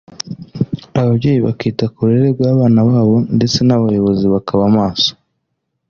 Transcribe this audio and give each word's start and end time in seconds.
ababyeyi 1.01 1.39
bakita 1.47 1.83
ku 1.93 1.97
burere 2.03 2.29
bw’abana 2.35 2.79
babo 2.89 3.15
ndetse 3.35 3.57
n’abayobozi 3.63 4.21
nabo 4.25 4.33
bakaba 4.37 4.63
maso 4.77 5.11